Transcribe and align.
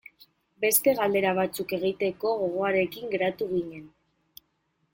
Beste 0.63 0.93
galdera 0.99 1.33
batzuk 1.39 1.75
egiteko 1.79 2.31
gogoarekin 2.41 3.13
geratu 3.13 3.51
ginen. 3.53 3.85